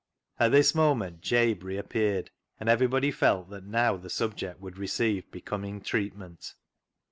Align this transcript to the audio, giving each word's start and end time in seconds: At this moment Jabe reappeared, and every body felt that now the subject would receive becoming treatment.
At 0.39 0.51
this 0.51 0.73
moment 0.73 1.21
Jabe 1.21 1.61
reappeared, 1.61 2.31
and 2.59 2.67
every 2.67 2.87
body 2.87 3.11
felt 3.11 3.51
that 3.51 3.65
now 3.67 3.97
the 3.97 4.09
subject 4.09 4.59
would 4.59 4.79
receive 4.79 5.29
becoming 5.29 5.79
treatment. 5.79 6.55